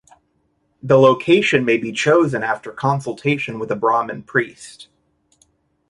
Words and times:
The 0.81 0.97
location 0.97 1.63
may 1.63 1.77
be 1.77 1.91
chosen 1.91 2.41
after 2.41 2.71
consultation 2.71 3.59
with 3.59 3.69
a 3.69 3.75
Brahmin 3.75 4.23
priest. 4.23 4.87